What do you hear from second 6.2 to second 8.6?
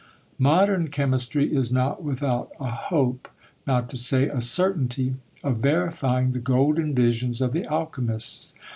the golden visions of the alchymists.